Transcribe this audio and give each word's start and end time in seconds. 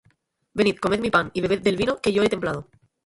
Venid, 0.61 0.79
comed 0.85 1.03
mi 1.03 1.11
pan, 1.15 1.29
Y 1.35 1.41
bebed 1.41 1.61
del 1.61 1.77
vino 1.77 2.01
que 2.01 2.11
yo 2.11 2.23
he 2.23 2.27
templado. 2.29 2.67